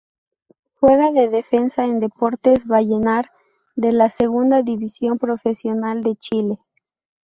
Juega 0.79 1.11
de 1.11 1.29
defensa 1.29 1.83
en 1.85 1.99
Deportes 1.99 2.65
Vallenar 2.65 3.29
de 3.75 3.91
la 3.91 4.09
Segunda 4.09 4.63
División 4.63 5.19
Profesional 5.19 6.01
de 6.01 6.15
Chile. 6.15 6.57